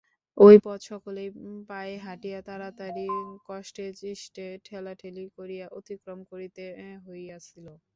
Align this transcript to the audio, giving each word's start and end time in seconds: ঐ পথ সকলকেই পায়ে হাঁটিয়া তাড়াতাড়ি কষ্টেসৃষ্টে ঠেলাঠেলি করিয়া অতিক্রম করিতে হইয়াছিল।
ঐ 0.37 0.55
পথ 0.63 0.79
সকলকেই 0.85 1.29
পায়ে 1.69 1.95
হাঁটিয়া 2.05 2.39
তাড়াতাড়ি 2.47 3.05
কষ্টেসৃষ্টে 3.47 4.45
ঠেলাঠেলি 4.65 5.25
করিয়া 5.37 5.65
অতিক্রম 5.79 6.19
করিতে 6.31 6.63
হইয়াছিল। 7.05 7.65